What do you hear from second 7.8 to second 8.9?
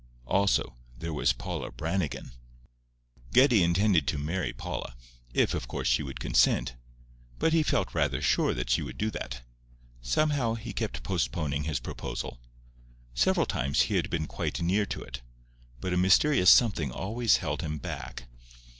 rather sure that she